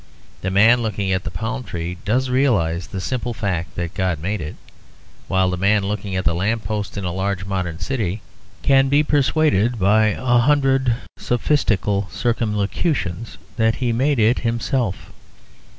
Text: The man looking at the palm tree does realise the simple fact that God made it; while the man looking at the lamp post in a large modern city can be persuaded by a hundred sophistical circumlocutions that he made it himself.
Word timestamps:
The 0.41 0.49
man 0.49 0.81
looking 0.81 1.11
at 1.11 1.25
the 1.25 1.29
palm 1.29 1.63
tree 1.63 1.99
does 2.05 2.27
realise 2.31 2.87
the 2.87 2.99
simple 2.99 3.35
fact 3.35 3.75
that 3.75 3.93
God 3.93 4.19
made 4.19 4.41
it; 4.41 4.55
while 5.27 5.51
the 5.51 5.57
man 5.57 5.83
looking 5.83 6.15
at 6.15 6.25
the 6.25 6.33
lamp 6.33 6.65
post 6.65 6.97
in 6.97 7.03
a 7.05 7.11
large 7.13 7.45
modern 7.45 7.77
city 7.77 8.23
can 8.63 8.89
be 8.89 9.03
persuaded 9.03 9.77
by 9.77 10.07
a 10.17 10.39
hundred 10.39 10.91
sophistical 11.17 12.09
circumlocutions 12.11 13.37
that 13.57 13.75
he 13.75 13.93
made 13.93 14.17
it 14.17 14.39
himself. 14.39 15.11